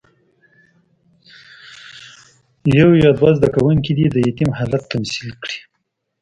[2.77, 5.59] یو یا دوه زده کوونکي دې د یتیم حالت تمثیل کړي.